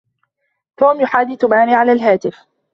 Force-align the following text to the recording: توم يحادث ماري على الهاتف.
توم 0.77 1.01
يحادث 1.01 1.43
ماري 1.45 1.73
على 1.73 1.91
الهاتف. 1.91 2.45